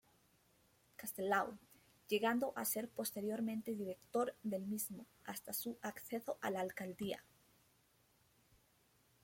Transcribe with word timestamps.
Castelao", 0.95 1.59
llegando 2.07 2.53
a 2.55 2.65
ser 2.65 2.89
posteriormente 2.89 3.75
director 3.75 4.35
del 4.41 4.65
mismo, 4.65 5.05
hasta 5.25 5.53
su 5.53 5.77
acceso 5.83 6.39
a 6.41 6.49
la 6.49 6.59
alcaldía. 6.61 7.23